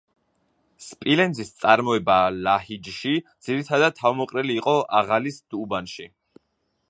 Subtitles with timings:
[0.85, 2.15] სპილენძის წარმოება
[2.47, 3.13] ლაჰიჯში
[3.49, 6.09] ძირითადად თავმოყრილი იყო „აღალის“ უბანში.